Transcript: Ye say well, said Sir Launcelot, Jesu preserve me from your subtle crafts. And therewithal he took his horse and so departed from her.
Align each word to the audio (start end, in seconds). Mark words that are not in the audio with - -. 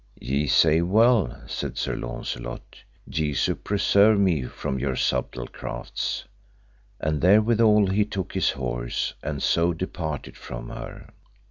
Ye 0.19 0.47
say 0.47 0.81
well, 0.81 1.43
said 1.45 1.77
Sir 1.77 1.95
Launcelot, 1.95 2.79
Jesu 3.07 3.53
preserve 3.53 4.19
me 4.19 4.41
from 4.45 4.79
your 4.79 4.95
subtle 4.95 5.45
crafts. 5.45 6.25
And 6.99 7.21
therewithal 7.21 7.85
he 7.85 8.03
took 8.03 8.33
his 8.33 8.49
horse 8.49 9.13
and 9.21 9.43
so 9.43 9.73
departed 9.73 10.35
from 10.37 10.69
her. 10.69 11.09